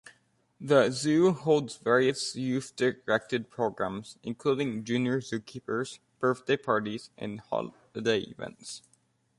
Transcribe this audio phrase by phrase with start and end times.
[0.59, 8.81] The zoo holds various youth-directed programs, including Junior Zookeepers, birthday parties and holiday events.